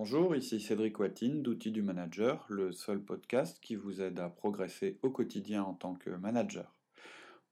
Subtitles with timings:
[0.00, 4.96] Bonjour, ici Cédric Watine d'Outils du Manager, le seul podcast qui vous aide à progresser
[5.02, 6.72] au quotidien en tant que manager.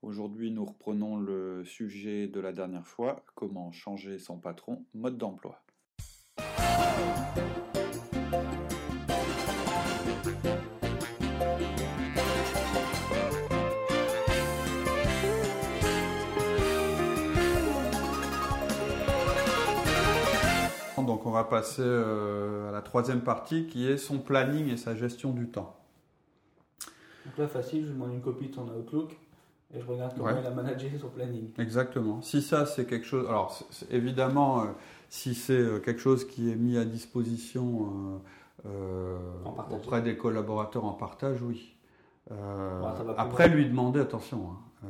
[0.01, 5.61] Aujourd'hui, nous reprenons le sujet de la dernière fois, comment changer son patron, mode d'emploi.
[21.27, 25.31] On va passer euh, à la troisième partie qui est son planning et sa gestion
[25.33, 25.77] du temps.
[27.25, 29.17] Donc là, facile, je demande une copie de son Outlook
[29.75, 30.41] et je regarde comment Ouais.
[30.41, 31.51] il a managé son planning.
[31.59, 32.23] Exactement.
[32.23, 33.59] Si ça c'est quelque chose, alors
[33.91, 34.67] évidemment, euh,
[35.09, 38.21] si c'est euh, quelque chose qui est mis à disposition
[38.67, 39.19] euh,
[39.71, 41.73] auprès des collaborateurs en partage, oui.
[43.17, 44.51] Après, lui demander attention.
[44.85, 44.89] hein,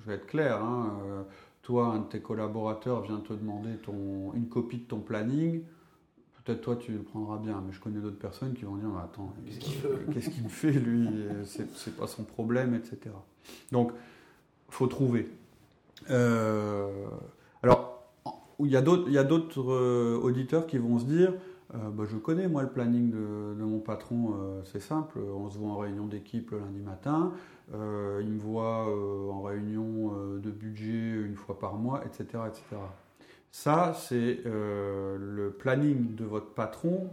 [0.00, 0.62] je vais être clair.
[0.62, 0.92] hein,
[1.64, 5.62] toi, un de tes collaborateurs vient te demander ton, une copie de ton planning.
[6.44, 9.02] Peut-être toi tu le prendras bien, mais je connais d'autres personnes qui vont dire Mais
[9.02, 9.34] attends,
[10.12, 11.08] Qu'est-ce qu'il me fait lui?
[11.44, 13.14] C'est pas son problème, etc.
[13.72, 13.92] Donc,
[14.68, 15.30] faut trouver.
[16.10, 17.06] Euh,
[17.62, 17.94] alors,
[18.60, 21.32] il y a d'autres, euh, auditeurs qui vont se dire,
[21.74, 25.48] euh, bah, je connais moi le planning de, de mon patron, euh, c'est simple, on
[25.50, 27.32] se voit en réunion d'équipe le lundi matin,
[27.72, 32.24] euh, il me voit euh, en réunion euh, de budget une fois par mois, etc.,
[32.48, 32.62] etc.
[33.50, 37.08] Ça, c'est le planning de votre patron,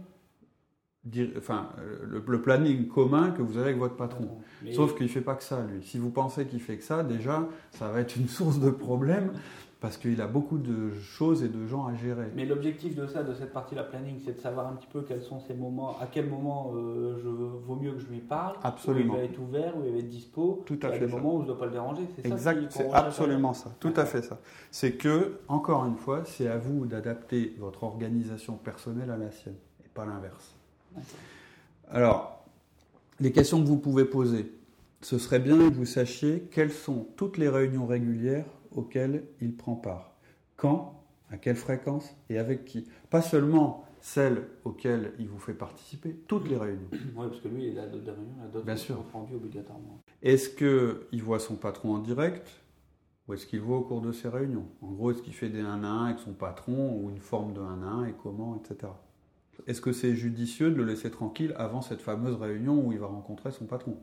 [1.04, 1.68] dir- enfin,
[2.04, 4.28] le, le planning commun que vous avez avec votre patron.
[4.64, 5.84] Mais- Sauf qu'il ne fait pas que ça, lui.
[5.84, 9.32] Si vous pensez qu'il fait que ça, déjà, ça va être une source de problème
[9.82, 12.28] parce qu'il a beaucoup de choses et de gens à gérer.
[12.36, 15.22] Mais l'objectif de ça, de cette partie-là planning, c'est de savoir un petit peu quels
[15.22, 19.14] sont ces moments, à quel moment euh, je vaut mieux que je lui parle, Absolument.
[19.14, 21.16] où il va être ouvert, où il va être dispo, Tout à fait des ça.
[21.16, 22.02] moments où je ne dois pas le déranger.
[22.14, 23.74] C'est ça Exact, c'est absolument ça.
[23.80, 24.38] Tout à fait ça.
[24.70, 29.56] C'est que, encore une fois, c'est à vous d'adapter votre organisation personnelle à la sienne
[29.84, 30.54] et pas l'inverse.
[31.90, 32.44] Alors,
[33.18, 34.52] les questions que vous pouvez poser,
[35.00, 38.46] ce serait bien que vous sachiez quelles sont toutes les réunions régulières
[38.76, 40.16] auxquelles il prend part.
[40.56, 42.86] Quand, à quelle fréquence et avec qui.
[43.10, 46.88] Pas seulement celles auxquelles il vous fait participer, toutes les réunions.
[47.16, 48.96] Oui, parce que lui, il a d'autres réunions, il a d'autres Bien sûr.
[48.96, 50.00] comptes rendus obligatoirement.
[50.22, 52.48] Est-ce qu'il voit son patron en direct
[53.28, 54.66] ou est-ce qu'il voit au cours de ses réunions?
[54.82, 57.52] En gros, est-ce qu'il fait des 1 à 1 avec son patron ou une forme
[57.54, 58.92] de 1 à 1 et comment, etc.
[59.68, 63.06] Est-ce que c'est judicieux de le laisser tranquille avant cette fameuse réunion où il va
[63.06, 63.96] rencontrer son patron?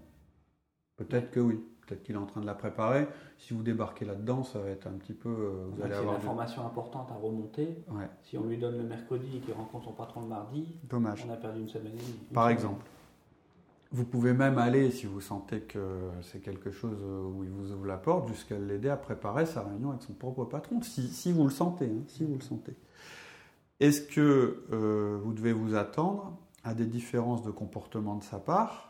[0.96, 1.60] Peut-être que oui.
[1.90, 3.08] Peut-être qu'il est en train de la préparer.
[3.40, 5.30] Si vous débarquez là-dedans, ça va être un petit peu.
[5.30, 6.20] euh, Vous Donc, allez c'est une avoir.
[6.20, 7.84] du- information importante à remonter.
[7.90, 11.26] Ouais, Si on lui donne le mercredi et qu'il rencontre son patron le mardi, dommage.
[11.28, 12.20] on a perdu une semaine et demie.
[12.30, 12.58] Une Par semaine.
[12.58, 12.86] exemple.
[13.92, 15.80] Vous pouvez même aller, si vous sentez que
[16.22, 19.90] c'est quelque chose où il vous ouvre la porte, jusqu'à l'aider à préparer sa réunion
[19.90, 21.86] avec son propre patron, si, si vous le sentez.
[21.88, 22.76] hein, si vous le sentez.
[23.80, 28.89] Est-ce que euh, vous devez vous attendre à des différences de comportement de sa part,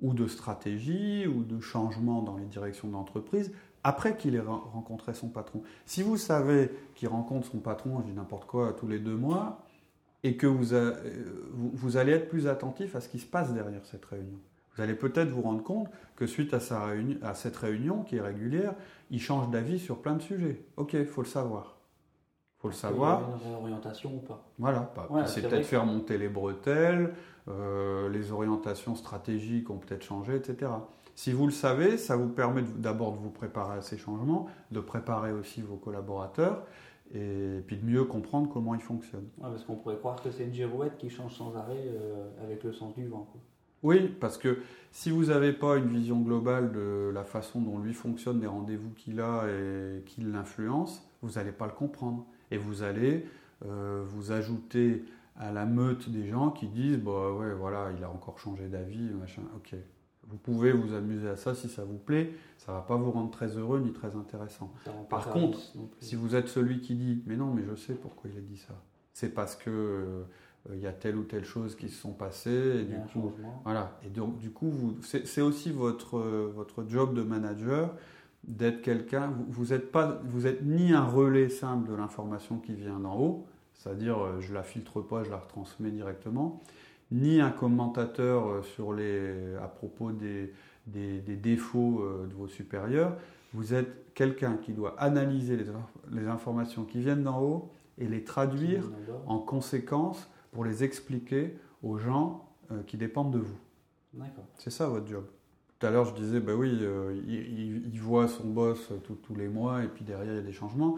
[0.00, 3.52] ou de stratégie, ou de changement dans les directions d'entreprise,
[3.84, 8.06] après qu'il ait ren- rencontré son patron Si vous savez qu'il rencontre son patron, je
[8.06, 9.62] dis n'importe quoi, tous les deux mois,
[10.22, 10.92] et que euh,
[11.52, 14.38] vous, vous allez être plus attentif à ce qui se passe derrière cette réunion.
[14.74, 16.58] Vous allez peut-être vous rendre compte que suite à,
[17.22, 18.74] à cette réunion qui est régulière,
[19.10, 20.66] il change d'avis sur plein de sujets.
[20.76, 21.75] Ok, il faut le savoir.
[22.58, 23.20] Il faut le Il y a savoir.
[23.20, 24.42] une réorientation ou pas?
[24.58, 27.14] Voilà, pas- Ouais, c'est peut-être faire monter les bretelles,
[27.48, 30.70] euh, les orientations stratégiques ont peut-être changé, etc.
[31.14, 34.80] Si vous le savez, ça vous permet d'abord de vous préparer à ces changements, de
[34.80, 36.64] préparer aussi vos collaborateurs,
[37.14, 39.28] et puis de mieux comprendre comment ils fonctionnent.
[39.38, 42.64] Ouais, parce qu'on pourrait croire que c'est une girouette qui change sans arrêt euh, avec
[42.64, 43.28] le sens du vent.
[43.30, 43.40] quoi.
[43.86, 44.58] Oui, parce que
[44.90, 48.90] si vous n'avez pas une vision globale de la façon dont lui fonctionne, des rendez-vous
[48.90, 52.26] qu'il a et qu'il l'influence, vous n'allez pas le comprendre.
[52.50, 53.26] Et vous allez
[53.64, 55.04] euh, vous ajouter
[55.36, 59.10] à la meute des gens qui disent bah ouais voilà il a encore changé d'avis
[59.20, 59.42] machin.
[59.54, 59.76] Ok.
[60.28, 62.32] Vous pouvez vous amuser à ça si ça vous plaît.
[62.58, 64.72] Ça va pas vous rendre très heureux ni très intéressant.
[65.08, 65.60] Par contre,
[66.00, 68.58] si vous êtes celui qui dit mais non mais je sais pourquoi il a dit
[68.58, 68.74] ça.
[69.12, 70.24] C'est parce que euh,
[70.74, 73.20] il y a telle ou telle chose qui se sont passées et du coup
[73.64, 73.98] voilà.
[74.04, 77.94] Et donc, du coup, vous- c'est aussi votre, euh, votre job de manager
[78.44, 79.28] d'être quelqu'un.
[79.28, 83.18] Vous, vous êtes pas, vous êtes ni un relais simple de l'information qui vient d'en
[83.18, 86.60] haut, c'est-à-dire euh, je la filtre pas, je la retransmets directement,
[87.12, 90.52] ni un commentateur euh, sur les, à propos des,
[90.86, 93.16] des, des défauts euh, de vos supérieurs.
[93.54, 95.66] Vous êtes quelqu'un qui doit analyser les,
[96.12, 98.82] les informations qui viennent d'en haut et les traduire
[99.26, 103.58] en conséquence pour les expliquer aux gens euh, qui dépendent de vous.
[104.14, 104.46] D'accord.
[104.56, 105.26] C'est ça votre job.
[105.78, 109.48] Tout à l'heure, je disais, bah oui, euh, il, voit son boss euh, tous- les
[109.48, 110.96] mois et puis derrière, il y a des changements.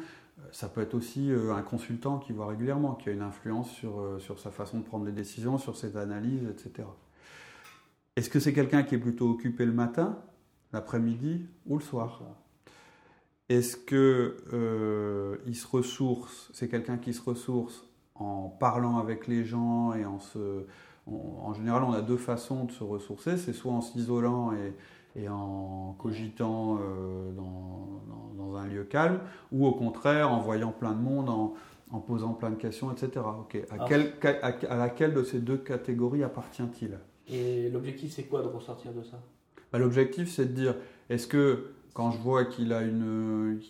[0.52, 4.38] Ça peut être aussi un consultant qui voit régulièrement, qui a une influence sur, sur
[4.38, 6.87] sa façon de prendre les décisions, sur ses analyses, etc.
[8.14, 10.16] Est-ce que c'est quelqu'un qui est plutôt occupé le matin,
[10.72, 12.22] l'après-midi ou le soir?
[13.49, 17.88] Est-ce que il se ressource C'est quelqu'un qui se ressource
[18.19, 20.65] en parlant avec les gens et en se.
[21.06, 23.37] en général, on a deux façons de se ressourcer.
[23.37, 29.20] C'est soit en s'isolant et, en cogitant euh, dans, un lieu calme,
[29.53, 33.25] ou au contraire en voyant plein de monde, en, posant plein de questions, etc.
[33.41, 33.56] Ok.
[33.70, 33.87] À,
[34.32, 34.53] ah.
[34.69, 36.99] à, laquelle de ces deux catégories appartient-il?
[37.29, 39.20] Et l'objectif, c'est quoi de ressortir de ça?
[39.73, 40.75] Bah, L'objectif, c'est de dire
[41.09, 43.61] est-ce que quand je vois qu'il a une,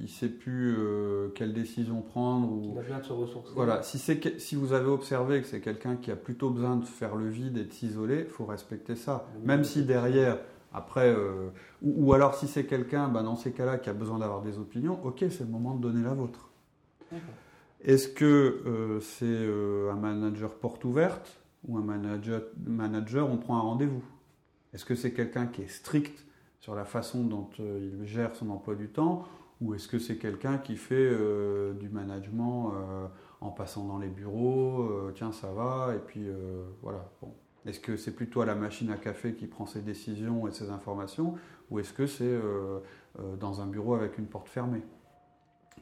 [0.00, 3.52] il sait plus euh, quelle décision prendre ou il a besoin de se ressourcer.
[3.54, 6.84] Voilà, si c'est si vous avez observé que c'est quelqu'un qui a plutôt besoin de
[6.84, 9.26] faire le vide et de s'isoler, faut respecter ça.
[9.44, 10.38] Même si derrière,
[10.72, 11.50] après, euh,
[11.82, 14.98] ou, alors si c'est quelqu'un, bah, dans ces cas-là, qui a besoin d'avoir des opinions,
[15.04, 16.50] ok, c'est le moment de donner la vôtre.
[17.84, 21.36] Est-ce que euh, c'est un manager porte ouverte
[21.66, 24.02] ou un manager, manager on prend un rendez-vous?
[24.72, 26.24] Est-ce que c'est quelqu'un qui est strict?
[26.62, 29.24] Sur la façon dont euh, il gère son emploi du temps
[29.60, 33.06] ou est-ce que c'est quelqu'un qui fait euh, du management euh,
[33.40, 36.28] en passant dans les bureaux, tiens ça va, et puis
[36.80, 37.10] voilà.
[37.66, 41.34] Est-ce que c'est plutôt la machine à café qui prend ses décisions et ses informations,
[41.68, 42.40] ou est-ce que c'est
[43.40, 44.82] dans un bureau avec une porte fermée?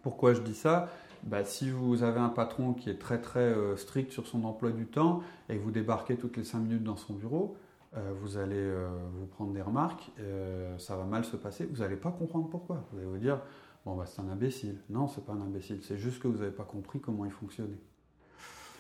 [0.03, 0.89] Pourquoi je dis ça?
[1.25, 4.87] Bah, Si vous avez un patron qui est très très strict sur son emploi du
[4.87, 7.59] temps et vous débarquez toutes les 5 minutes dans son bureau,
[7.97, 11.79] euh, vous allez euh, vous prendre des remarques, euh, ça va mal se passer, vous
[11.79, 12.85] n'allez pas comprendre pourquoi.
[12.93, 13.41] Vous allez vous dire,
[13.85, 14.77] bon, bah, c'est un imbécile.
[14.91, 17.79] Non, c'est pas un imbécile, c'est juste que vous n'avez pas compris comment il fonctionnait.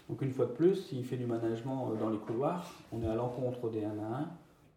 [0.09, 3.15] Donc une fois de plus, s'il fait du management dans les couloirs, on est à
[3.15, 4.31] l'encontre des 1 à 1,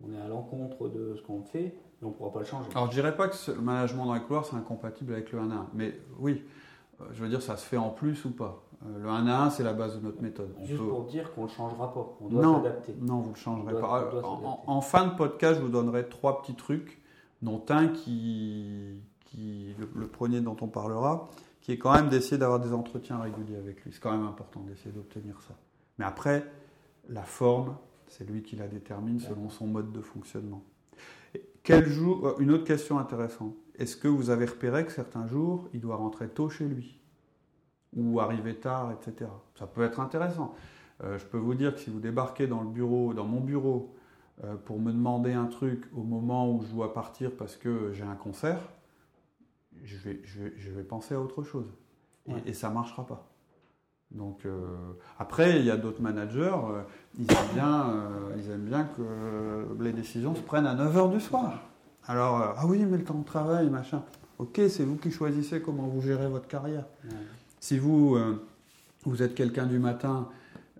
[0.07, 2.69] on est à l'encontre de ce qu'on fait, et on ne pourra pas le changer.
[2.71, 5.51] Alors je dirais pas que le management dans les couloirs, c'est incompatible avec le 1
[5.51, 6.43] à 1, mais oui,
[7.11, 8.63] je veux dire, ça se fait en plus ou pas.
[8.85, 10.53] Euh, le 1 à 1, c'est la base de notre méthode.
[10.63, 12.95] Juste pour dire qu'on ne le changera pas, qu'on doit s'adapter.
[13.01, 14.11] Non, vous ne le changerez pas.
[14.67, 17.01] En, fin de podcast, je vous donnerai trois petits trucs,
[17.41, 21.29] dont un qui, qui le, premier dont on parlera,
[21.61, 23.91] qui est quand même d'essayer d'avoir des entretiens réguliers avec lui.
[23.93, 25.55] C'est quand même important d'essayer d'obtenir ça.
[25.97, 26.45] Mais après,
[27.09, 27.75] la forme,
[28.07, 30.63] c'est lui qui la détermine selon son mode de fonctionnement.
[31.63, 33.55] Quel jour, euh, une autre question intéressante.
[33.75, 36.99] Est-ce que vous avez repéré que certains jours, il doit rentrer tôt chez lui?
[37.95, 39.29] Ou arriver tard, etc.
[39.55, 40.55] Ça peut être intéressant.
[41.03, 43.93] Euh, je peux vous dire que si vous débarquez dans le bureau, dans mon bureau,
[44.43, 48.03] euh, pour me demander un truc au moment où je dois partir parce que j'ai
[48.03, 48.59] un concert,
[49.83, 51.65] je vais, je vais, penser à autre chose.
[52.45, 53.27] Et, ça ne marchera pas.
[54.11, 54.75] Donc, euh,
[55.19, 56.55] après, il y a d'autres managers,
[57.19, 58.03] ils, aiment bien,
[58.37, 61.59] ils aiment bien que les décisions se prennent à 9h du soir.
[62.05, 64.03] Alors, ah oui, mais le temps de travail, machin.
[64.39, 66.85] Ok, c'est vous qui choisissez comment vous gérez votre carrière.
[67.63, 68.45] Si vous, euh,
[69.05, 70.27] vous êtes quelqu'un du matin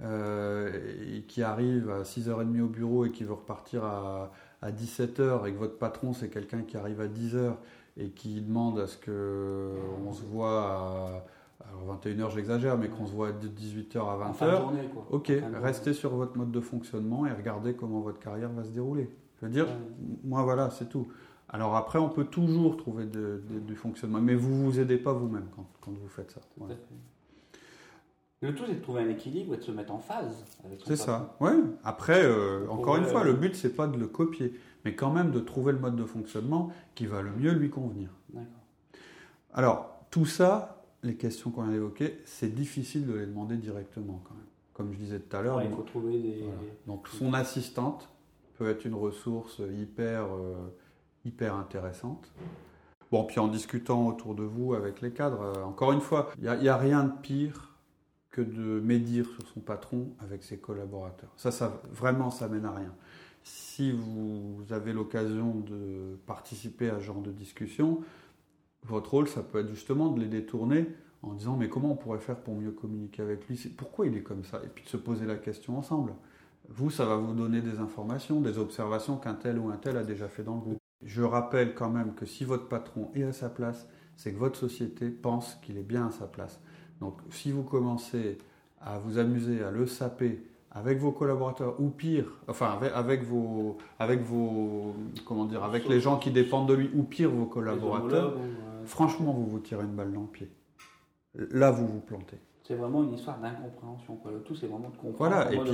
[0.01, 0.69] euh,
[1.29, 4.31] qui arrive à 6h30 au bureau et qui veut repartir à,
[4.65, 7.53] 17h et que votre patron c'est quelqu'un qui arrive à 10h
[7.95, 11.23] et qui demande à ce qu'on se voit
[11.61, 14.63] à, 21h j'exagère, mais qu'on se voit de 18h à 20h,
[15.09, 15.31] ok,
[15.61, 19.09] restez sur votre mode de fonctionnement et regardez comment votre carrière va se dérouler.
[19.39, 19.67] Je veux dire,
[20.25, 21.07] moi voilà, c'est tout.
[21.49, 25.47] Alors après, on peut toujours trouver du fonctionnement, mais vous ne vous aidez pas vous-même
[25.81, 26.41] quand, vous faites ça.
[28.41, 30.97] Le tout, c'est de trouver un équilibre et de se mettre en phase avec C'est
[30.97, 31.51] ça, oui.
[31.85, 35.31] Après, euh, encore une fois, le but, c'est pas de le copier, mais quand même
[35.31, 38.09] de trouver le mode de fonctionnement qui va le mieux lui convenir.
[38.33, 38.51] D'accord.
[39.53, 44.33] Alors, tout ça, les questions qu'on vient d'évoquer, c'est difficile de les demander directement quand
[44.33, 44.43] même.
[44.73, 45.61] Comme je disais tout à l'heure.
[45.61, 46.43] il faut trouver des...
[46.85, 48.09] Donc, son assistante
[48.57, 50.25] peut être une ressource hyper...
[50.25, 50.55] Euh,
[51.25, 52.31] hyper intéressante.
[53.11, 56.51] Bon, puis en discutant autour de vous avec les cadres, euh, encore une fois, il
[56.51, 57.77] n'y a, rien de pire
[58.31, 61.29] que de médire sur son patron avec ses collaborateurs.
[61.37, 62.91] Ça, ça vraiment, ça mène à rien.
[63.43, 68.01] Si vous avez l'occasion de participer à ce genre de discussion,
[68.83, 70.87] votre rôle, ça peut être justement de les détourner
[71.21, 73.57] en disant mais comment on pourrait faire pour mieux communiquer avec lui?
[73.77, 74.59] Pourquoi il est comme ça?
[74.65, 76.13] Et puis de se poser la question ensemble.
[76.69, 80.03] Vous, ça va vous donner des informations, des observations qu'un tel ou un tel a
[80.03, 80.82] déjà fait dans le groupe.
[81.05, 84.57] Je rappelle quand même que si votre patron est à sa place, c'est que votre
[84.57, 86.61] société pense qu'il est bien à sa place.
[86.99, 88.37] Donc si vous commencez
[88.81, 94.21] à vous amuser à le saper avec vos collaborateurs ou pire, enfin avec, vos, avec
[94.21, 94.95] vos,
[95.25, 98.35] comment dire, avec les gens qui dépendent de lui ou pire vos collaborateurs,
[98.85, 100.49] franchement vous vous tirez une balle dans le pied.
[101.35, 102.37] Là vous vous plantez.
[102.63, 104.17] C'est vraiment une histoire d'incompréhension.
[104.31, 105.71] Le tout, c'est vraiment de comprendre voilà, et puis,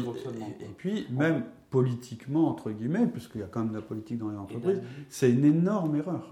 [0.60, 4.30] Et, puis, même politiquement, entre guillemets, puisqu'il y a quand même de la politique dans
[4.30, 6.28] les entreprises, c'est une énorme erreur.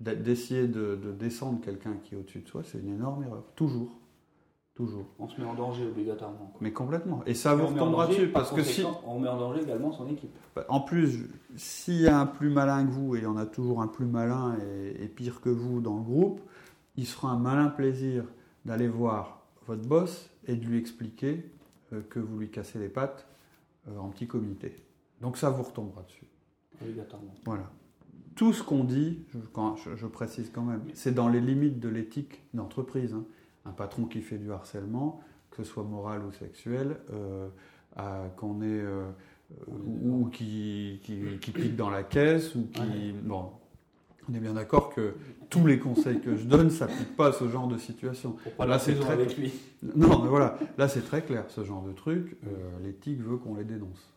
[0.00, 3.44] d'essayer de, de descendre quelqu'un qui est au-dessus de soi, c'est une énorme erreur.
[3.54, 3.98] Toujours.
[4.74, 5.06] Toujours.
[5.18, 6.50] On se met en danger obligatoirement.
[6.52, 6.58] quoi.
[6.60, 7.20] Mais complètement.
[7.26, 8.28] Et ça Et vous retombera dessus.
[8.28, 10.30] par Parce que si, On met en danger également son équipe.
[10.54, 13.36] Bah, En plus, s'il y a un plus malin que vous, et il y en
[13.36, 16.40] a toujours un plus malin et, et pire que vous dans le groupe,
[16.96, 18.24] il sera un malin plaisir
[18.64, 19.37] d'aller voir
[19.68, 21.44] votre boss et de lui expliquer
[21.92, 23.26] euh, que vous lui cassez les pattes
[23.88, 24.74] euh, en petit comité.
[25.20, 26.26] Donc ça vous retombera dessus.
[26.82, 27.34] Obligatoirement.
[27.44, 27.70] Voilà.
[28.34, 31.80] Tout ce qu'on dit, je, quand- je- je précise quand même, c'est dans les limites
[31.80, 33.12] de l'éthique d'entreprise.
[33.14, 33.24] hein.
[33.64, 35.20] Un patron qui fait du harcèlement,
[35.50, 37.48] que ce soit moral ou sexuel, euh,
[38.36, 39.10] qu'on est euh,
[39.66, 43.12] ou, ou qui, qui, qui pique dans la caisse ou qui Ouais.
[43.22, 43.50] bon.
[44.30, 45.14] On est bien d'accord que
[45.48, 48.32] tous les conseils que je donne s'appliquent pas à ce genre de situation.
[48.32, 49.52] Pour pas Là, c'est très- avec lui.
[49.82, 52.48] Non, mais voilà, là c'est très clair, ce genre de truc, euh,
[52.82, 54.12] l'éthique veut qu'on les dénonce.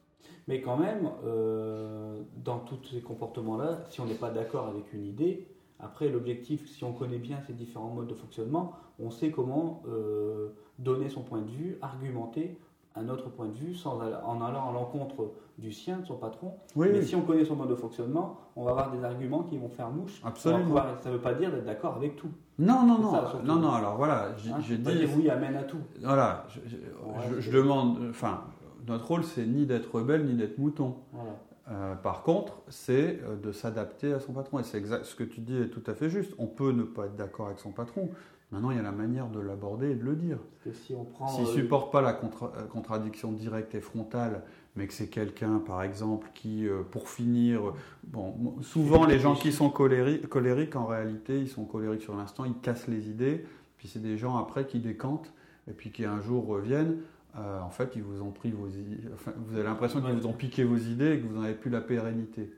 [0.48, 5.06] Mais quand même, euh, dans tous ces comportements-là, si on n'est pas d'accord avec une
[5.06, 5.48] idée,
[5.80, 10.50] après l'objectif, si on connaît bien ces différents modes de fonctionnement, on sait comment euh,
[10.78, 12.58] donner son point de vue, argumenter
[12.96, 16.54] un autre point de vue sans en allant à l'encontre du sien, de son patron.
[16.76, 17.06] Oui, Mais oui.
[17.06, 19.90] si on connaît son mode de fonctionnement, on va avoir des arguments qui vont faire
[19.90, 20.22] mouche.
[20.24, 20.64] Absolument.
[20.64, 22.30] pouvoir- ça ne veut pas dire d'être d'accord avec tout.
[22.60, 25.80] Non, non, non, ça, non, non, alors voilà, j'ai Hein, dire oui amène à tout.
[26.02, 28.42] Voilà, je, je- Ouais, je- je demande, enfin,
[28.88, 30.96] notre rôle, c'est ni d'être rebelle, ni d'être mouton.
[31.14, 31.32] Voilà.
[31.70, 34.60] Euh, par contre, c'est euh, de s'adapter à son patron.
[34.60, 36.34] Et c'est exact, ce que tu dis est tout à fait juste.
[36.38, 38.10] On peut ne pas être d'accord avec son patron.
[38.52, 40.38] Maintenant, il y a la manière de l'aborder et de le dire.
[40.64, 41.28] Parce que si on prend.
[41.28, 44.44] S'il euh, supporte pas la contra- euh, contradiction directe et frontale,
[44.76, 47.62] mais que c'est quelqu'un, par exemple, qui, euh, pour finir,
[48.04, 52.44] bon, souvent les gens qui sont colériques, colériques, en réalité, ils sont colériques sur l'instant,
[52.46, 53.46] ils cassent les idées,
[53.78, 55.32] puis c'est des gens après qui décantent,
[55.70, 56.98] et puis qui un jour reviennent.
[57.38, 60.28] euh, en fait, ils vous ont pris vos idées, enfin, vous avez l'impression qu'ils vous
[60.28, 62.52] ont piqué vos idées et que vous n'en avez plus la pérennité.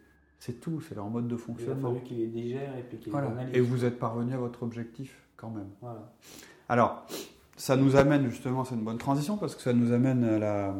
[0.45, 1.93] C'est tout, c'est leur mode de il a fonctionnement.
[1.93, 3.57] fallu qu'il les digère et puis qu'il les.
[3.57, 5.69] Et vous êtes parvenu à votre objectif quand même.
[5.81, 6.12] Voilà.
[6.67, 7.05] Alors,
[7.55, 10.75] ça nous amène justement, c'est une bonne transition parce que ça nous amène à la,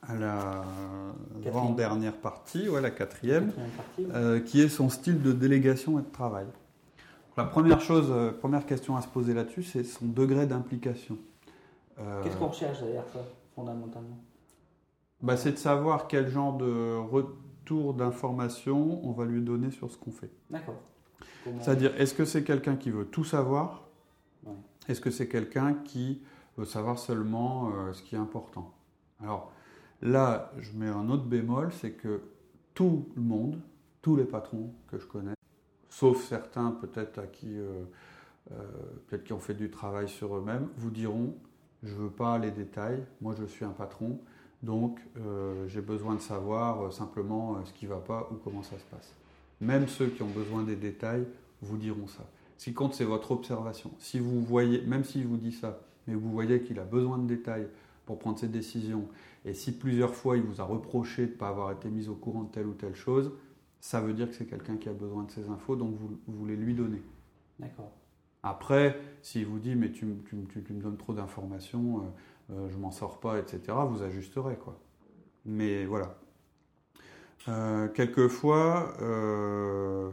[0.00, 0.64] à la
[1.46, 4.06] avant-dernière partie, ouais, la quatrième, Quatrième partie.
[4.14, 6.46] euh, qui est son style de délégation et de travail.
[7.36, 11.18] La première chose, euh, première question à se poser là-dessus, c'est son degré d'implication.
[11.98, 13.20] Euh, Qu'est-ce qu'on recherche derrière ça,
[13.54, 14.18] fondamentalement?
[15.20, 16.94] bah, C'est de savoir quel genre de
[17.94, 20.30] d'information on va lui donner sur ce qu'on fait.
[20.50, 20.80] D'accord.
[21.44, 23.88] Comment- C'est-à-dire, est-ce que c'est quelqu'un qui veut tout savoir?
[24.44, 24.52] Ouais.
[24.88, 26.22] Est-ce que c'est quelqu'un qui
[26.56, 28.72] veut savoir seulement euh, ce qui est important?
[29.22, 29.52] Alors
[30.02, 32.20] là, je mets un autre bémol, c'est que
[32.74, 33.58] tout le monde,
[34.02, 35.34] tous les patrons que je connais,
[35.88, 37.84] sauf certains peut-être à qui, euh,
[38.52, 38.54] euh,
[39.06, 41.34] peut-être qui ont fait du travail sur eux-mêmes, vous diront,
[41.82, 44.20] je veux pas les détails, moi je suis un patron,
[44.62, 48.62] donc euh, j'ai besoin de savoir euh, simplement euh, ce qui va pas ou comment
[48.62, 49.14] ça se passe.
[49.60, 51.26] Même ceux qui ont besoin des détails
[51.62, 52.24] vous diront ça.
[52.56, 53.90] Ce qui compte, c'est votre observation.
[53.98, 57.26] Si vous voyez, même s'il vous dit ça, mais vous voyez qu'il a besoin de
[57.26, 57.68] détails
[58.06, 59.06] pour prendre ses décisions,
[59.44, 62.14] et si plusieurs fois il vous a reproché de ne pas avoir été mis au
[62.14, 63.32] courant de telle ou telle chose,
[63.80, 66.36] ça veut dire que c'est quelqu'un qui a besoin de ces infos, donc vous, vous
[66.38, 67.02] voulez lui donner.
[67.60, 67.92] D'accord.
[68.42, 72.02] Après, s'il vous dit, mais tu, m- tu m- tu- tu me donnes trop d'informations,
[72.50, 74.78] euh, je m'en sors pas, etc., vous ajusterez, quoi.
[75.44, 76.16] Mais voilà.
[77.48, 80.10] Euh, quelquefois, euh,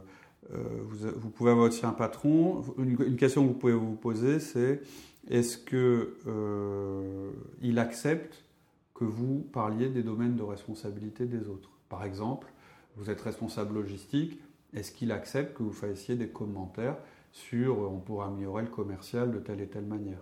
[0.49, 2.63] vous, pouvez avoir aussi un patron.
[2.77, 4.81] Une, question que vous pouvez vous poser, c'est
[5.29, 8.43] est-ce que euh, il accepte
[8.93, 11.71] que vous parliez des domaines de responsabilité des autres?
[11.89, 12.47] Par exemple,
[12.95, 14.39] vous êtes responsable logistique,
[14.73, 16.97] est-ce qu'il accepte que vous fassiez des commentaires
[17.31, 20.21] sur on pourrait améliorer le commercial de telle et telle manière?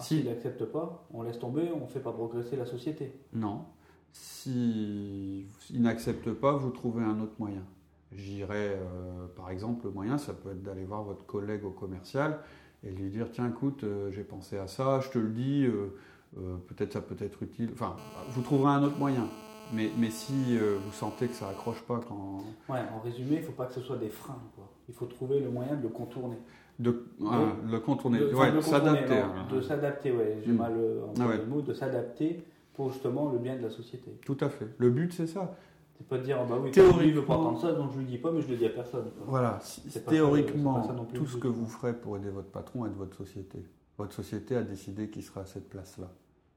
[0.00, 3.12] S'il n'accepte pas, on laisse tomber, on ne fait pas progresser la société.
[3.32, 3.64] Non.
[4.12, 7.64] Si il n'accepte pas, vous trouvez un autre moyen.
[8.12, 12.38] J'irais, euh, par exemple, le moyen, ça peut être d'aller voir votre collègue au commercial
[12.84, 15.96] et lui dire tiens, écoute, euh, j'ai pensé à ça, je te le dis, euh,
[16.38, 17.70] euh, peut-être ça peut être utile.
[17.72, 17.96] Enfin,
[18.30, 19.28] vous trouverez un autre moyen.
[19.72, 22.44] Mais, mais si vous sentez que ça accroche pas quand.
[22.68, 24.42] Ouais, en résumé, il ne faut pas que ce soit des freins.
[24.54, 24.70] quoi.
[24.88, 26.36] Il faut trouver le moyen de le contourner.
[26.78, 29.14] De, ah, le contourner, De- ouais, de le contourner, s'adapter.
[29.14, 29.46] non, hein.
[29.50, 30.38] De s'adapter, ouais.
[30.44, 30.56] J'ai Mm.
[30.56, 31.36] mal employé Ah ouais.
[31.38, 34.10] le mot, de s'adapter pour justement le bien de la société.
[34.26, 34.66] Tout à fait.
[34.78, 35.54] Le but, c'est ça.
[35.96, 37.98] C'est pas de dire, ah bah oui, Théoriquement- il veut pas entendre ça, donc je
[37.98, 39.04] lui dis pas, mais je le dis à personne.
[39.16, 39.24] quoi.
[39.28, 39.60] Voilà,
[40.08, 42.94] théoriquement, pas non plus tout le ce que vous ferez pour aider votre patron aide
[42.96, 43.64] votre société.
[43.96, 46.10] Votre société a décidé qu'il sera à cette place-là.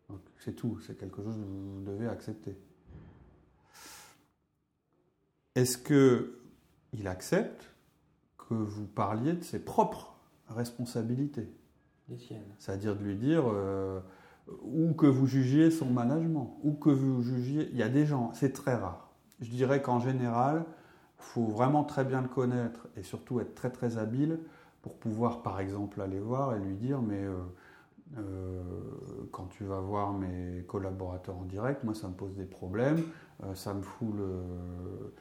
[0.10, 2.56] Donc c'est tout, c'est quelque chose que vous devez accepter.
[5.54, 6.40] Est-ce que
[6.94, 7.64] il accepte
[8.48, 10.16] que vous parliez de ses propres
[10.50, 11.50] responsabilités
[12.10, 12.42] Les siennes.
[12.60, 14.00] C'est-à-dire de lui dire, euh,
[14.64, 17.70] ou que vous jugiez son management, ou que vous jugiez...
[17.72, 19.12] Il y a des gens, c'est très rare.
[19.42, 20.66] Je dirais qu'en général,
[21.18, 24.40] faut vraiment très bien le connaître et surtout être très très habile
[24.82, 27.36] pour pouvoir par exemple aller voir et lui dire mais euh,
[28.18, 28.62] euh,
[29.32, 33.04] quand tu vas voir mes collaborateurs en direct, moi ça me pose des problèmes,
[33.44, 35.14] euh, ça me fout le,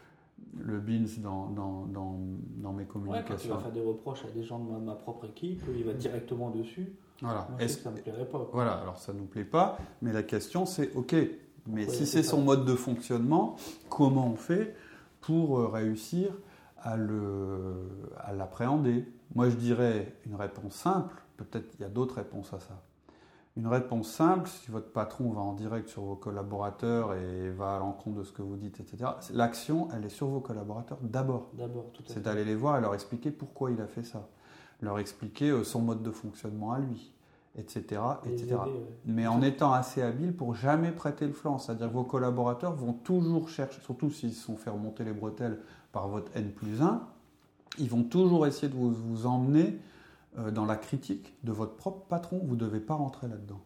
[0.64, 2.18] le beans dans, dans, dans,
[2.56, 3.54] dans mes Ouais, quand tu communications.
[3.54, 6.50] vas faire des reproches à des gens de ma, ma propre équipe, il va directement
[6.50, 6.92] dessus.
[7.22, 7.46] Voilà.
[7.50, 8.38] Moi, Est-ce que ça me plairait pas.
[8.38, 8.50] quoi.
[8.52, 11.14] Voilà, alors ça ne nous plaît pas, mais la question c'est, ok,
[11.66, 13.56] mais Pourquoi si c'est son mode de fonctionnement,
[13.88, 14.74] comment on fait
[15.20, 16.32] pour euh, réussir
[16.78, 19.06] à le- à l'appréhender?
[19.34, 22.80] Moi je dirais une réponse simple, peut-être il y a d'autres réponses à ça.
[23.56, 27.78] Une réponse simple, si votre patron va en direct sur vos collaborateurs et va à
[27.78, 31.48] l'encontre de ce que vous dites, etc., l'action, elle est sur vos collaborateurs d'abord.
[31.54, 32.20] D'abord, tout à C'est fait.
[32.20, 34.28] d'aller les voir et leur expliquer pourquoi il a fait ça.
[34.82, 37.14] Leur expliquer euh, son mode de fonctionnement à lui,
[37.56, 38.02] etc.
[38.26, 38.44] Etc.
[38.44, 38.84] aider.
[39.06, 41.56] Mais en étant assez habile pour jamais prêter le flanc.
[41.56, 45.60] C'est-à-dire que vos collaborateurs vont toujours chercher, surtout s'ils se sont fait remonter les bretelles
[45.92, 47.00] par votre N plus 1,
[47.78, 49.78] ils vont toujours essayer de vous, vous emmener
[50.52, 52.40] dans la critique de votre propre patron.
[52.44, 53.60] Vous ne devez pas rentrer là-dedans.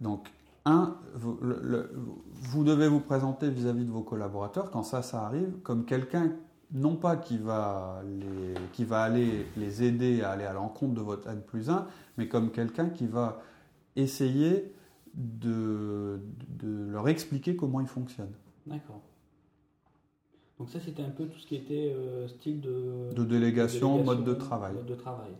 [0.00, 0.30] Donc,
[0.64, 1.90] un, vous, le- le-
[2.32, 6.32] vous devez vous présenter vis-à-vis de vos collaborateurs, quand ça, ça arrive, comme quelqu'un,
[6.72, 11.00] non pas qui va, les, qui va aller les aider à aller à l'encontre de
[11.00, 13.42] votre N plus 1, mais comme quelqu'un qui va
[13.96, 14.72] essayer
[15.14, 16.20] de,
[16.60, 18.32] de leur expliquer comment ils fonctionnent.
[18.66, 19.02] D'accord.
[20.58, 23.10] Donc ça, c'était un peu tout ce qui était euh, style de...
[23.14, 24.74] De délégation, délégation, mode de travail.
[24.74, 25.30] Mode de travail.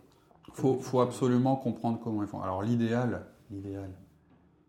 [0.49, 2.41] Il faut, faut absolument comprendre comment ils font.
[2.41, 3.89] Alors l'idéal, l'idéal,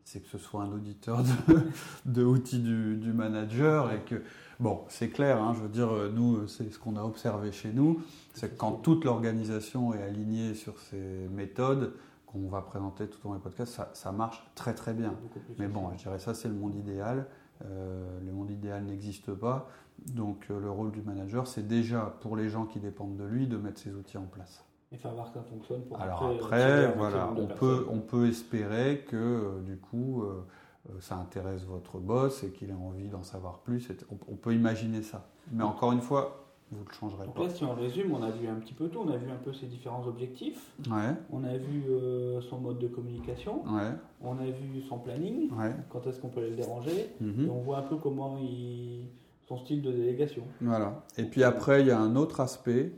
[0.05, 1.61] c'est que ce soit un auditeur de,
[2.07, 4.23] de outils du, du manager et que,
[4.61, 7.73] bon, c'est clair, hein, je veux dire, euh, nous, c'est ce qu'on a observé chez
[7.73, 8.01] nous,
[8.33, 11.95] c'est que quand toute l'organisation est alignée sur ces méthodes
[12.27, 15.15] qu'on va présenter tout au long des podcasts, ça, ça marche très très bien.
[15.59, 17.27] Mais bon, je dirais ça, c'est le monde idéal.
[17.65, 19.69] Euh, le monde idéal n'existe pas.
[20.07, 23.47] Donc euh, le rôle du manager, c'est déjà pour les gens qui dépendent de lui
[23.47, 24.66] de mettre ces outils en place.
[24.93, 27.57] Et faire voir que ça fonctionne pour Alors après, après, tirer un voilà, on personnes.
[27.57, 30.45] peut, on peut espérer que euh, du coup, euh,
[30.91, 33.89] euh, ça intéresse votre boss et qu'il ait envie d'en savoir plus.
[34.11, 35.29] On, peut imaginer ça.
[35.53, 37.43] Mais encore une fois, vous ne le changerez Donc pas.
[37.45, 39.01] là, si on résume, on a vu un petit peu tout.
[39.01, 40.73] On a vu un peu ses différents objectifs.
[40.91, 43.63] Ouais, On a vu euh, son mode de communication.
[43.65, 45.51] ouais, On a vu son planning.
[45.53, 45.75] ouais.
[45.91, 47.13] Quand est-ce qu'on peut le déranger.
[47.21, 47.47] mhm.
[47.47, 49.07] Et on voit un peu comment il...
[49.49, 50.43] son style de délégation.
[50.61, 51.05] Voilà.
[51.19, 52.93] Et puis après, il y a un autre aspect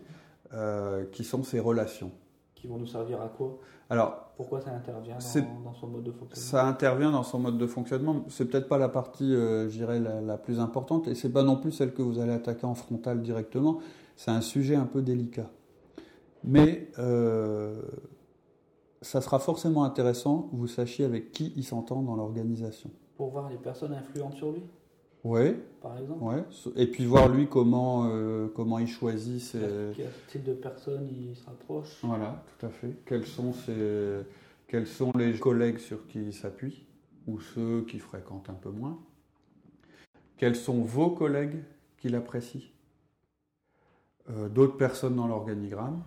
[0.54, 2.10] euh, qui sont ses relations.
[2.54, 3.58] Qui vont nous servir à quoi?
[3.90, 6.50] Alors, Pourquoi ça intervient dans, dans son mode de fonctionnement?
[6.50, 8.24] Ça intervient dans son mode de fonctionnement.
[8.28, 11.42] C'est peut-être pas la partie, euh, je dirais, la, la plus importante, et c'est pas
[11.42, 13.78] non plus celle que vous allez attaquer en frontal directement.
[14.16, 15.48] C'est un sujet un peu délicat.
[16.44, 17.80] Mais euh,
[19.00, 22.90] ça sera forcément intéressant que vous sachiez avec qui il s'entend dans l'organisation.
[23.16, 24.62] Pour voir les personnes influentes sur lui,
[25.24, 26.44] Oui, par exemple ouais.
[26.76, 29.58] Et puis voir lui comment, euh, comment il choisit ses,
[29.96, 32.92] Quel type de personnes il se rapproche Voilà, tout à fait.
[33.04, 34.20] Quels sont, ses-
[34.68, 36.84] quels sont les collègues sur qui il s'appuie
[37.26, 38.98] ou ceux qui fréquentent un peu moins
[40.36, 41.62] Quels sont vos collègues
[41.98, 42.70] qu'il apprécie
[44.30, 46.02] Euh, D'autres personnes dans l'organigramme,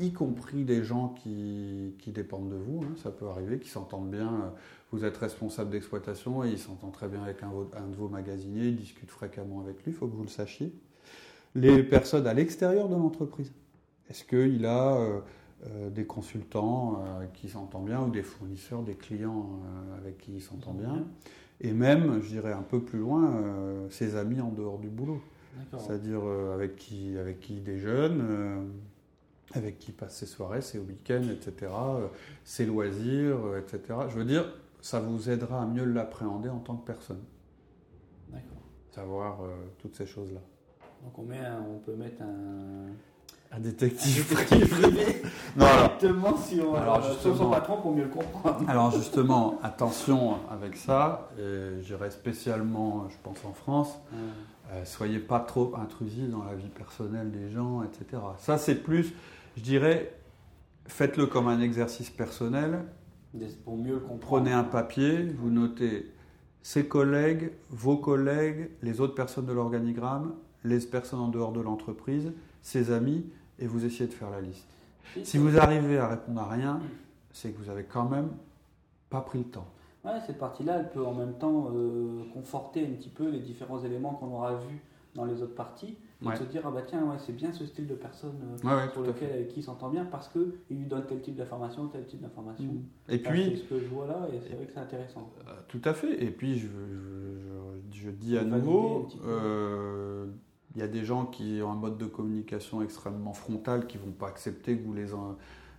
[0.00, 4.10] y compris des gens qui, qui dépendent de vous, hein, ça peut arriver, qui s'entendent
[4.10, 4.26] bien.
[4.34, 4.50] euh,
[4.92, 8.76] Vous êtes responsable d'exploitation et il s'entend très bien avec un, de vos magasiniers, il
[8.76, 10.72] discute fréquemment avec lui, il faut que vous le sachiez.
[11.54, 13.52] Les personnes à l'extérieur de l'entreprise.
[14.08, 15.20] Est-ce qu'il a euh,
[15.64, 20.18] euh, des consultants euh, qui il s'entend bien ou des fournisseurs, des clients euh, avec
[20.18, 21.04] qui il s'entend bien?
[21.62, 23.32] Et même, je dirais un peu plus loin,
[23.88, 25.22] ses amis en dehors du boulot.
[25.78, 26.20] C'est-à-dire
[26.52, 28.68] avec, qui, avec qui il déjeune,
[29.54, 31.72] avec qui il passe ses soirées, ses week-ends, etc.,
[32.44, 34.00] ses loisirs, etc.
[34.10, 34.52] Je veux dire,
[34.86, 37.22] ça vous aidera à mieux l'appréhender en tant que personne,
[38.28, 38.58] D'accord.
[38.94, 39.48] savoir euh,
[39.80, 40.38] toutes ces choses-là.
[41.02, 42.86] Donc on, met un- on peut mettre un,
[43.52, 45.22] Un un détective privé
[45.56, 47.36] Non, alors, directement sur, Alors, euh, sur justement.
[47.36, 48.62] son patron pour mieux le comprendre.
[48.68, 53.98] Alors justement, attention avec ça, et j'irai spécialement, je pense en France,
[54.70, 58.22] euh, soyez pas trop intrusifs dans la vie personnelle des gens, etc.
[58.38, 59.12] Ça c'est plus,
[59.56, 60.14] je dirais,
[60.86, 62.84] faites-le comme un exercice personnel,
[63.64, 64.20] Pour mieux le comprendre.
[64.20, 66.10] prenez un papier, vous notez
[66.62, 72.32] ses collègues, vos collègues, les autres personnes de l'organigramme, les personnes en dehors de l'entreprise,
[72.60, 73.24] ses amis,
[73.58, 74.66] et vous essayez de faire la liste.
[75.22, 76.80] Si vous arrivez à répondre à rien,
[77.32, 78.30] c'est que vous avez quand même
[79.08, 79.66] pas pris le temps.
[80.04, 83.82] Ouais, cette partie-là, elle peut en même temps euh, conforter un petit peu les différents
[83.82, 84.80] éléments qu'on aura vus
[85.14, 85.96] dans les autres parties.
[86.22, 86.32] Et Ouais.
[86.32, 88.74] de se dire, ah bah tiens, ouais, c'est bien ce style de personne euh, Ouais,
[88.74, 91.20] ouais, sur tout à lequel avec qui il s'entend bien parce qu'il lui donne tel
[91.20, 92.74] type d'information, tel type d'information.
[93.10, 95.30] Et Ça, puis, c'est ce que je vois là et c'est vrai que c'est intéressant.
[95.46, 96.22] Euh, Tout à fait.
[96.24, 100.26] Et puis, je, je- je- je dis à nouveau, euh,
[100.74, 104.02] Il y a des gens qui ont un mode de communication extrêmement frontal qui ne
[104.02, 105.14] vont pas accepter que vous les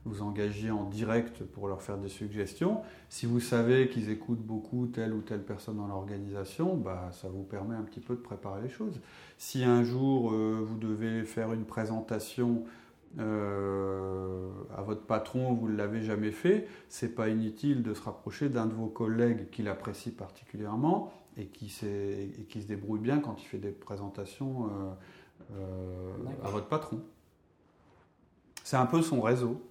[0.08, 2.82] vous engagiez en direct pour leur faire des suggestions.
[3.10, 7.44] Si vous savez qu'ils écoutent beaucoup telle ou telle personne dans l'organisation, bah, ça vous
[7.44, 9.00] permet un petit peu de préparer les choses.
[9.38, 12.64] Si un jour euh, vous devez faire une présentation
[13.20, 18.50] euh, à votre patron, vous ne l'avez jamais fait, c'est pas inutile de se rapprocher
[18.50, 23.42] d'un de vos collègues qui l'apprécie particulièrement et qui, et qui, se débrouille bien quand
[23.42, 24.70] il fait des présentations
[25.56, 26.12] euh,
[26.44, 27.02] à votre patron.
[28.64, 29.62] C'est un peu son réseau.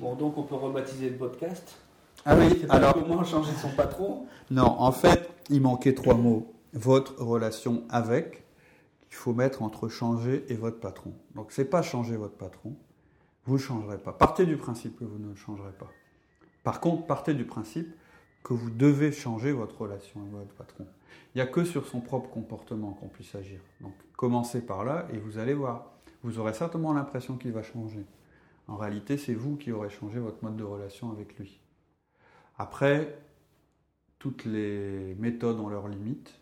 [0.00, 1.76] Bon, donc on peut rebaptiser le podcast.
[2.24, 2.94] Ah oui, alors.
[2.94, 6.54] Comment changer son patron Non, en fait, il manquait trois mots.
[6.72, 8.44] Votre relation avec,
[9.10, 11.12] il faut mettre entre changer et votre patron.
[11.34, 12.74] Donc, c'est pas changer votre patron.
[13.44, 14.12] Vous ne changerez pas.
[14.12, 15.90] Partez du principe que vous ne le changerez pas.
[16.64, 17.94] Par contre, partez du principe
[18.42, 20.86] que vous devez changer votre relation avec votre patron.
[21.34, 23.60] Il n'y a que sur son propre comportement qu'on puisse agir.
[23.82, 25.90] Donc, commencez par là et vous allez voir.
[26.22, 28.06] Vous aurez certainement l'impression qu'il va changer.
[28.70, 31.60] En réalité, c'est vous qui aurez changé votre mode de relation avec lui.
[32.56, 33.18] Après,
[34.20, 36.38] toutes les méthodes ont leurs limites.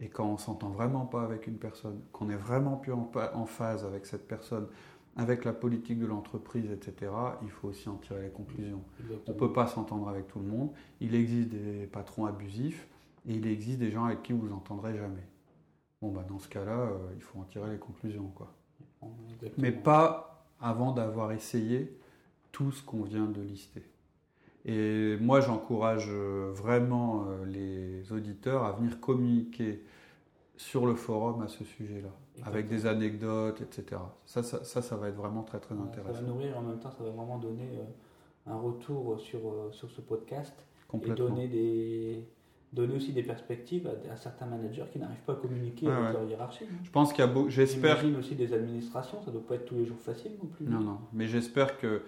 [0.00, 3.84] Et quand on s'entend vraiment pas avec une personne, qu'on n'est vraiment plus en, phase
[3.84, 4.68] avec cette personne,
[5.16, 7.12] avec la politique de l'entreprise, etc.,
[7.42, 8.82] il faut aussi en tirer les conclusions.
[9.26, 10.70] On ne peut pas s'entendre avec tout le monde.
[11.00, 12.88] Il existe des patrons abusifs
[13.26, 15.26] et il existe des gens avec qui vous entendrez jamais.
[16.00, 18.30] Bon, bah, dans ce cas-là, euh, il faut en tirer les conclusions.
[18.34, 18.52] Quoi.
[19.58, 21.96] Mais pas avant d'avoir essayé
[22.52, 23.82] tout ce qu'on vient de lister.
[24.64, 29.84] Et moi, j'encourage euh, vraiment euh, les auditeurs à venir communiquer
[30.56, 32.08] sur le forum à ce sujet-là,
[32.44, 34.00] avec des anecdotes, etc.
[34.24, 36.14] Ça ça, ça, va être vraiment très, très intéressant.
[36.14, 39.90] Ça va nourrir, en même temps, ça va vraiment donner euh, un retour sur, sur
[39.90, 40.54] ce podcast
[40.94, 42.26] et donner des,
[42.72, 46.64] donner aussi des perspectives à, certains managers qui n'arrivent pas à communiquer avec leur hiérarchie.
[46.64, 46.76] Hein.
[46.82, 47.98] Je pense qu'il y a beau, j'espère.
[48.18, 50.66] aussi des administrations, ça ne doit pas être tous les jours facile non plus.
[50.66, 52.02] Non, non, mais j'espère que.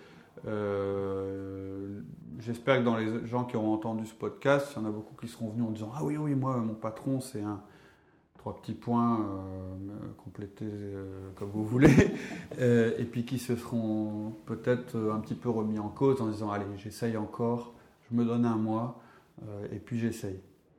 [0.46, 2.00] Euh,
[2.38, 5.16] j'espère que dans les gens qui auront entendu ce podcast, il y en a beaucoup
[5.16, 7.60] qui seront venus en disant Ah oui, oui, moi, mon patron, c'est un.
[8.36, 12.12] Trois petits points, euh, complétés euh, comme vous voulez,
[12.60, 16.64] et puis qui se seront peut-être un petit peu remis en cause en disant Allez,
[16.76, 17.74] j'essaye encore,
[18.08, 19.02] je me donne un mois,
[19.72, 20.38] et puis j'essaye.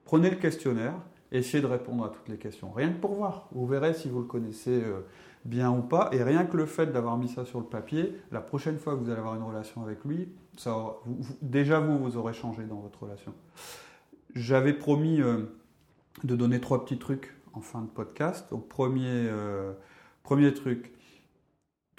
[0.09, 0.95] Prenez le questionnaire,
[1.31, 2.71] essayez de répondre à toutes les questions.
[2.71, 3.47] Rien que pour voir.
[3.51, 5.01] Vous verrez si vous le connaissez euh,
[5.45, 6.09] bien ou pas.
[6.13, 9.01] Et rien que le fait d'avoir mis ça sur le papier, la prochaine fois que
[9.01, 10.29] vous allez avoir une relation avec lui,
[11.43, 13.35] déjà vous, vous aurez changé dans votre relation.
[14.33, 15.43] J'avais promis euh,
[16.23, 18.49] de donner trois petits trucs en fin de podcast.
[18.49, 19.73] Donc premier, euh,
[20.23, 20.91] premier truc,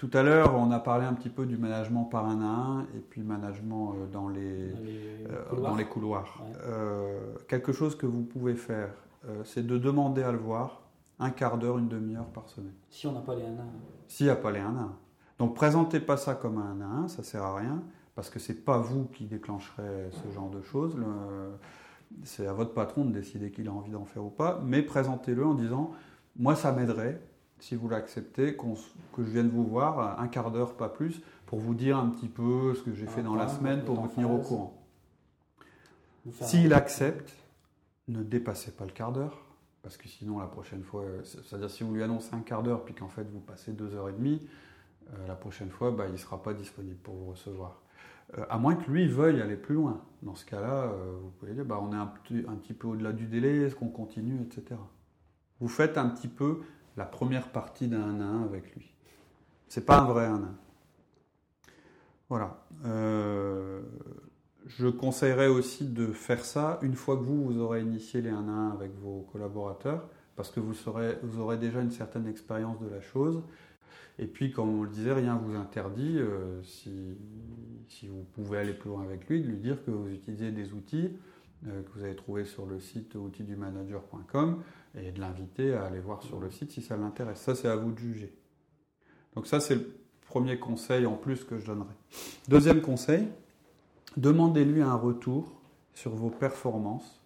[0.01, 2.81] tout à l'heure, on a parlé un petit peu du management par un à un
[2.97, 4.73] et puis management euh, dans les,
[5.61, 6.43] dans les couloirs.
[6.65, 8.95] Euh, quelque chose que vous pouvez faire,
[9.29, 10.81] euh, c'est de demander à le voir
[11.19, 12.73] un quart d'heure, une demi-heure par semaine.
[12.89, 13.55] Si on n'a pas les 1 à 1.
[14.09, 14.97] S'il n'y a pas les 1 à 1.
[15.39, 17.83] Donc présentez pas ça comme un 1 à 1, ça sert à rien,
[18.15, 20.97] parce que c'est pas vous qui déclencherez ce genre de choses.
[22.25, 25.45] C'est à votre patron de décider qu'il a envie d'en faire ou pas, mais présentez-le
[25.45, 25.91] en disant,
[26.39, 27.21] moi ça m'aiderait
[27.61, 31.75] si vous l'acceptez, que je vienne vous voir un quart d'heure, pas plus, pour vous
[31.75, 34.39] dire un petit peu ce que j'ai fait dans la semaine pour vous tenir au
[34.39, 34.77] courant.
[36.41, 37.33] S'il accepte,
[38.09, 39.39] ne dépassez pas le quart d'heure,
[39.83, 42.95] parce que sinon la prochaine fois, c'est-à-dire si vous lui annoncez un quart d'heure puis
[42.95, 44.47] qu'en fait vous passez deux heures et demie,
[45.13, 47.81] euh, la prochaine fois, bah, il ne sera pas disponible pour vous recevoir.
[48.39, 50.05] Euh, à moins que lui veuille aller plus loin.
[50.23, 52.13] Dans ce cas-là, euh, vous pouvez dire, bah, on est un,
[52.49, 54.79] un petit peu au-delà du délai, est-ce qu'on continue, etc.
[55.61, 56.61] Vous faites un petit peu
[57.01, 58.93] la première partie d'un 1 à 1 avec lui.
[59.69, 60.55] C'est pas un vrai 1 à 1.
[62.29, 62.67] Voilà.
[62.85, 63.81] Euh,
[64.67, 68.35] je conseillerais aussi de faire ça une fois que vous, vous aurez initié les 1
[68.37, 70.77] à 1 avec vos collaborateurs, parce que vous,
[71.39, 73.43] aurez déjà une certaine expérience de la chose.
[74.19, 77.17] Et puis, comme on le disait, rien ne vous interdit, euh, si,
[77.89, 80.75] si, vous pouvez aller plus loin avec lui, de lui dire que vous utilisez des
[80.75, 81.17] outils
[81.67, 84.63] euh, que vous avez trouvés sur le site outildumanager.com
[84.95, 87.41] et de l'inviter à aller voir sur le site si ça l'intéresse.
[87.41, 88.35] Ça, c'est à vous de juger.
[89.35, 89.87] Donc ça, c'est le
[90.27, 91.95] premier conseil en plus que je donnerai.
[92.49, 93.29] Deuxième conseil,
[94.17, 95.61] demandez-lui un retour
[95.95, 97.21] sur vos performances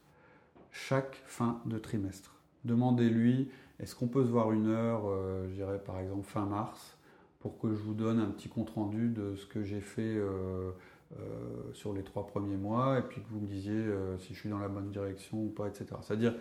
[0.70, 2.34] chaque fin de trimestre.
[2.64, 6.96] Demandez-lui, est-ce qu'on peut se voir une heure, euh, je dirais par exemple fin mars,
[7.40, 10.70] pour que je vous donne un petit compte-rendu de ce que j'ai fait euh,
[11.18, 13.84] euh, sur les trois premiers mois, et puis que vous me disiez
[14.18, 15.86] si je suis dans la bonne direction ou pas, etc.
[16.02, 16.34] C'est-à-dire,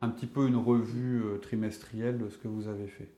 [0.00, 3.10] un petit peu une revue euh, trimestrielle de ce que vous avez fait.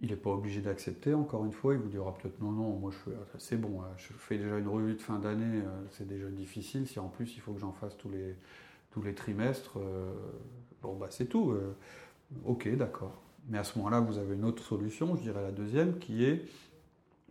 [0.00, 2.90] Il n'est pas obligé d'accepter, encore une fois, il vous dira peut-être non, non, moi
[2.90, 6.28] je c'est bon, hein, je fais déjà une revue de fin d'année, euh, c'est déjà
[6.28, 10.12] difficile, si en plus il faut que j'en fasse tous les, trimestres, euh,
[10.82, 11.54] bon bah c'est tout.
[12.44, 13.22] ok, d'accord.
[13.48, 16.44] Mais à ce moment-là, vous avez une autre solution, je dirais la deuxième, qui est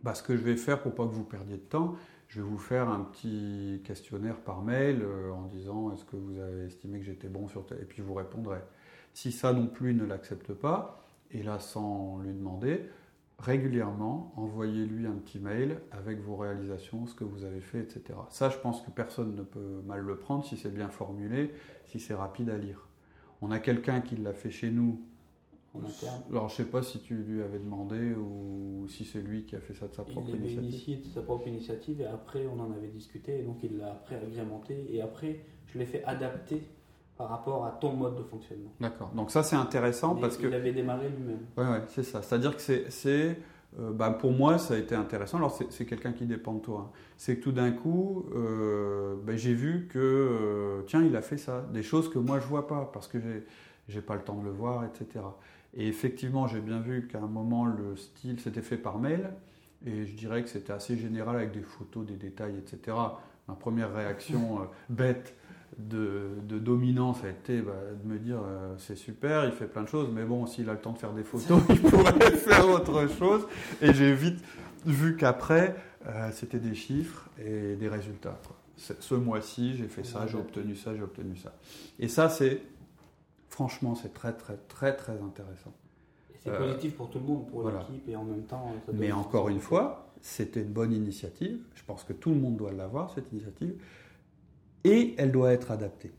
[0.02, 1.96] bah, ce que je vais faire pour pas que vous perdiez de temps,
[2.32, 6.38] je vais vous faire un petit questionnaire par mail euh, en disant est-ce que vous
[6.38, 8.60] avez estimé que j'étais bon sur et puis vous répondrez.
[9.12, 12.88] Si ça non plus ne l'accepte pas, et là sans lui demander,
[13.38, 18.18] régulièrement, envoyez-lui un petit mail avec vos réalisations, ce que vous avez fait, etc.
[18.30, 21.52] Ça, je pense que personne ne peut mal le prendre si c'est bien formulé,
[21.84, 22.88] si c'est rapide à lire.
[23.42, 25.02] On a quelqu'un qui l'a fait chez nous
[26.30, 29.60] alors, je sais pas si tu lui avais demandé ou si c'est lui qui a
[29.60, 30.52] fait ça de sa propre initiative.
[30.52, 33.58] Il avait initié de sa propre initiative et après, on en avait discuté et donc
[33.62, 36.62] il l'a après agrémenté et après, je l'ai fait adapter
[37.16, 38.72] par rapport à ton mode de fonctionnement.
[38.80, 39.12] D'accord.
[39.14, 40.46] Donc ça, c'est intéressant parce que...
[40.46, 41.46] Il avait démarré lui-même.
[41.56, 42.22] Oui, ouais, c'est ça.
[42.22, 43.38] C'est-à-dire que c'est...
[43.80, 45.38] Euh, bah, pour moi, ça a été intéressant.
[45.38, 46.88] Alors, c'est quelqu'un qui dépend de toi.
[46.88, 46.98] Hein.
[47.16, 51.38] C'est que tout d'un coup, euh, bah, j'ai vu que, euh, tiens, il a fait
[51.38, 51.66] ça.
[51.72, 53.18] Des choses que moi, je vois pas parce que
[53.88, 55.24] j'ai pas le temps de le voir, etc.
[55.74, 59.30] Et effectivement, j'ai bien vu qu'à un moment, le style s'était fait par mail.
[59.86, 62.96] Et je dirais que c'était assez général avec des photos, des détails, etc.
[63.48, 65.34] Ma première réaction euh, bête
[65.78, 69.82] de, de, dominance a été bah, de me dire euh, c'est super, il fait plein
[69.82, 72.68] de choses, mais bon, s'il a le temps de faire des photos, il pourrait faire
[72.68, 73.46] autre chose.
[73.80, 74.44] Et j'ai vite
[74.84, 75.74] vu qu'après,
[76.06, 78.38] euh, c'était des chiffres et des résultats.
[78.76, 81.54] Ce mois-ci, j'ai fait ça, j'ai obtenu ça, j'ai obtenu ça.
[81.98, 82.62] Et ça, c'est
[83.52, 85.74] Franchement, c'est très, très, très, très intéressant.
[86.42, 88.72] C'est euh, positif pour tout le monde, pour l'équipe, et en même temps.
[88.94, 91.58] Mais encore une fois, c'était une bonne initiative.
[91.74, 93.74] Je pense que tout le monde doit l'avoir, cette initiative.
[94.84, 96.12] Et elle doit être adaptée.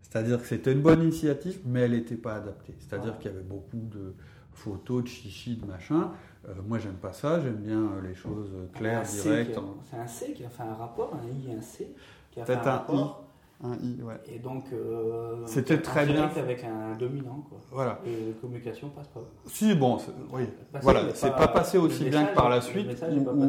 [0.00, 2.74] C'est-à-dire que c'était une bonne initiative, mais elle n'était pas adaptée.
[2.78, 4.14] C'est-à-dire qu'il y avait beaucoup de
[4.54, 6.12] photos, de chichi, de machin.
[6.48, 7.38] Euh, moi, j'aime pas ça.
[7.42, 9.60] J'aime bien euh, les choses claires, directes.
[9.90, 11.94] C'est un C qui a fait un rapport, un I et un C.
[12.30, 13.27] Qui a fait un, rapport.
[13.60, 14.14] Un I, ouais.
[14.32, 16.30] Et donc, euh, c'était très bien.
[16.36, 17.58] avec un dominant, quoi.
[17.72, 18.00] Voilà.
[18.06, 19.20] Et la communication passe pas.
[19.46, 19.98] Si, bon,
[20.32, 20.44] oui.
[20.80, 22.88] voilà, c'est pas, passé aussi bien que par la suite,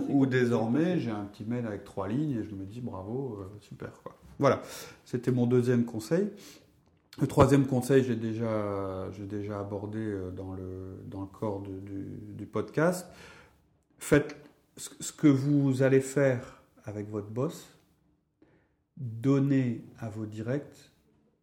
[0.09, 3.57] où, désormais j'ai un petit mail avec trois lignes et je me dis bravo, euh,
[3.61, 4.15] super, quoi.
[4.39, 4.61] Voilà,
[5.05, 6.29] c'était mon deuxième conseil.
[7.21, 11.71] Le troisième conseil, j'ai déjà, j'ai déjà abordé euh, dans le, dans le corps du,
[12.33, 13.05] du podcast.
[13.99, 14.37] Faites
[14.77, 17.67] ce que vous allez faire avec votre boss,
[18.99, 20.91] donner à vos directs,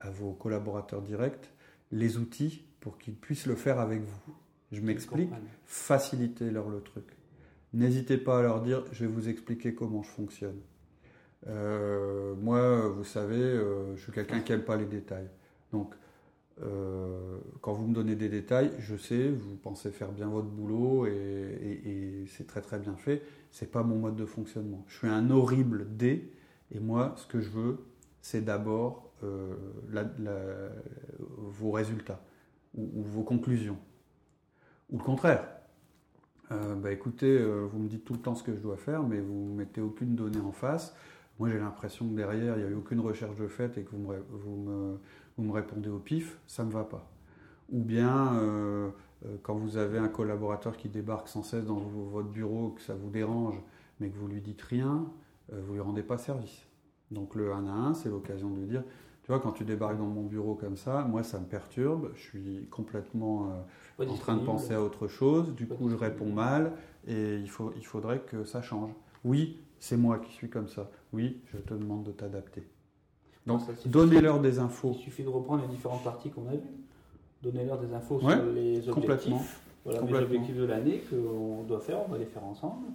[0.01, 1.51] à vos collaborateurs directs,
[1.91, 4.35] les outils pour qu'ils puissent le faire avec vous.
[4.73, 5.31] Je m'explique,
[5.65, 7.05] facilitez-leur le truc.
[7.73, 10.61] N'hésitez pas à leur dire, je vais vous expliquer comment je fonctionne.
[11.47, 15.29] Euh, moi, vous savez, euh, je suis quelqu'un qui n'aime pas les détails.
[15.73, 15.95] Donc,
[16.63, 21.07] euh, quand vous me donnez des détails, je sais, vous pensez faire bien votre boulot
[21.07, 23.23] et, et c'est très très bien fait.
[23.51, 24.85] C'est pas mon mode de fonctionnement.
[24.89, 26.33] Je suis un horrible D
[26.73, 27.87] et moi, ce que je veux,
[28.21, 29.55] c'est d'abord euh,
[31.39, 32.21] vos résultats
[32.75, 33.79] ou, vos conclusions.
[34.91, 35.47] Ou le contraire.
[36.53, 39.03] Euh, bah écoutez, euh, vous me dites tout le temps ce que je dois faire,
[39.03, 40.95] mais vous ne mettez aucune donnée en face.
[41.39, 43.91] Moi, j'ai l'impression que derrière, il n'y a eu aucune recherche de fait et que
[43.91, 44.99] vous
[45.39, 47.11] me, répondez au pif, ça ne me va pas.
[47.71, 48.41] Ou bien,
[49.43, 53.11] quand vous avez un collaborateur qui débarque sans cesse dans votre bureau, que ça vous
[53.11, 53.61] dérange,
[54.01, 55.05] mais que vous lui dites rien,
[55.53, 56.67] euh, vous ne lui rendez pas service.
[57.11, 58.83] Donc le 1 à 1, c'est l'occasion de lui dire,
[59.23, 62.21] tu vois, quand tu débarques dans mon bureau comme ça, moi ça me perturbe, je
[62.21, 63.51] suis complètement
[63.99, 66.73] euh, en train de penser à autre chose, du coup je réponds mal
[67.07, 68.91] et il, faut, il faudrait que ça change.
[69.25, 70.91] Oui, c'est moi qui suis comme ça.
[71.13, 72.67] Oui, je te demande de t'adapter.
[73.47, 74.93] Donc donnez-leur des infos.
[74.97, 76.61] Il suffit de reprendre les différentes parties qu'on a vues.
[77.43, 79.61] Donnez-leur des infos sur les objectifs.
[79.85, 82.87] Voilà les objectifs de l'année qu'on doit faire, on va les faire ensemble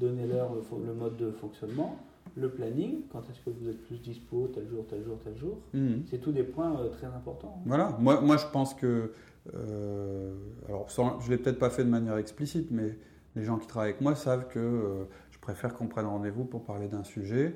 [0.00, 1.96] donnez-leur le, mode de fonctionnement,
[2.36, 5.58] le planning, quand est-ce que vous êtes plus dispo, tel jour, tel jour, tel jour.
[5.74, 6.04] Mhm.
[6.06, 7.62] C'est tous des points euh, très importants.
[7.66, 9.12] Voilà, moi, moi je pense que,
[9.54, 10.34] euh,
[10.68, 12.96] alors je ne l'ai peut-être pas fait de manière explicite, mais
[13.36, 16.64] les gens qui travaillent avec moi savent que euh, je préfère qu'on prenne rendez-vous pour
[16.64, 17.54] parler d'un sujet,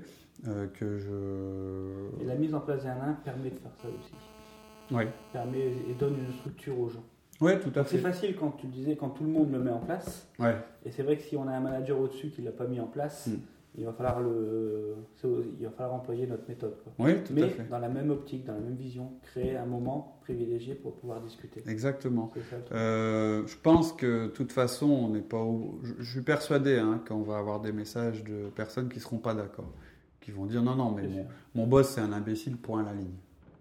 [0.74, 2.22] que je...
[2.22, 4.12] Et la mise en place d'un nain permet de faire ça aussi.
[4.90, 5.04] Oui.
[5.32, 7.04] Permet et donne une structure aux gens.
[7.40, 7.96] Oui, tout à fait.
[7.96, 10.28] C'est facile quand tu disais, quand tout le monde le met en place.
[10.38, 10.56] Ouais.
[10.84, 12.80] Et c'est vrai que si on a un manager au-dessus qui ne l'a pas mis
[12.80, 13.38] en place, hmm.
[13.76, 14.94] il, va falloir le,
[15.58, 16.76] il va falloir employer notre méthode.
[16.98, 17.68] Oui, tout Mais à fait.
[17.68, 21.62] dans la même optique, dans la même vision, créer un moment privilégié pour pouvoir discuter.
[21.66, 22.32] Exactement.
[22.72, 25.44] euh, je pense que de toute façon, on n'est pas.
[25.82, 29.34] Je, suis persuadé hein, qu'on va avoir des messages de personnes qui ne seront pas
[29.34, 29.72] d'accord.
[30.20, 32.94] Qui vont dire non, non, mais mon, mon boss, c'est un imbécile, point à la
[32.94, 33.12] ligne.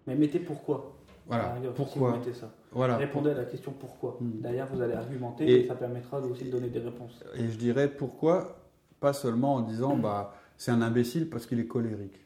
[0.06, 0.94] Mais mettez pourquoi?
[1.26, 1.56] Voilà.
[1.74, 2.52] pourquoi ça.
[2.72, 2.96] Voilà.
[2.96, 4.18] Répondez à la question pourquoi.
[4.20, 4.40] Hmm.
[4.40, 7.22] Derrière, vous allez argumenter et, ça permettra aussi de donner des réponses.
[7.36, 8.58] Et je dirais pourquoi,
[9.00, 12.20] pas seulement en disant bah, c'est un imbécile parce qu'il est colérique.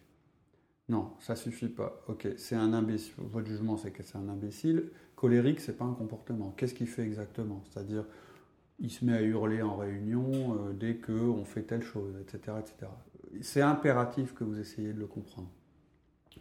[0.88, 2.00] Non, ça suffit pas.
[2.08, 3.12] Ok, c'est un imbécile.
[3.18, 4.90] Votre jugement, c'est que c'est un imbécile.
[5.16, 6.54] Colérique, c'est pas un comportement.
[6.56, 7.62] Qu'est-ce qu'il fait exactement?
[7.68, 8.04] C'est-à-dire,
[8.78, 12.90] il se met à hurler en réunion euh, dès qu'on fait telle chose, etc., etc.
[13.42, 15.50] C'est impératif que vous essayiez de le comprendre.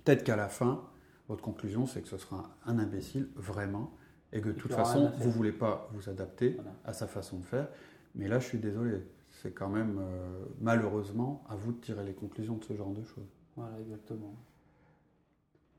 [0.03, 0.83] Peut-être qu'à la fin,
[1.27, 3.91] votre conclusion, c'est que ce sera un, imbécile, vraiment,
[4.31, 7.45] et que de toute façon, vous ne voulez pas vous adapter à sa façon de
[7.45, 7.67] faire.
[8.15, 9.01] Mais là, je suis désolé.
[9.29, 13.03] C'est quand même, euh, malheureusement, à vous de tirer les conclusions de ce genre de
[13.03, 13.29] choses.
[13.55, 14.33] Voilà, exactement.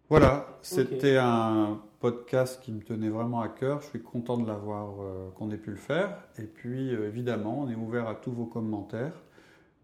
[0.09, 3.83] Voilà, c'était un podcast qui me tenait vraiment à cœur.
[3.83, 6.25] Je suis content de l'avoir, euh, qu'on ait pu le faire.
[6.39, 9.21] Et puis, euh, évidemment, on est ouvert à tous vos commentaires.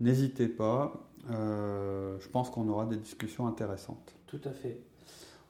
[0.00, 0.92] N'hésitez pas.
[1.28, 4.14] je pense qu'on aura des discussions intéressantes.
[4.26, 4.78] Tout à fait.